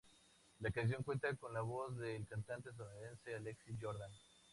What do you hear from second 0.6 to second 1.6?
La canción cuenta con